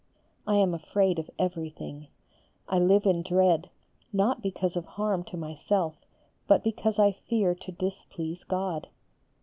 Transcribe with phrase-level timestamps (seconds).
[0.47, 2.07] I am afraid of everything;
[2.67, 3.69] I live in dread,
[4.11, 5.93] not because of harm to myself,
[6.47, 8.87] but because I fear to displease God.